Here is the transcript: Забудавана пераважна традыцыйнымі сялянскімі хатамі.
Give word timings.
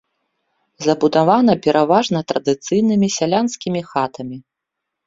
Забудавана 0.85 1.53
пераважна 1.67 2.19
традыцыйнымі 2.35 3.07
сялянскімі 3.19 3.81
хатамі. 3.93 4.37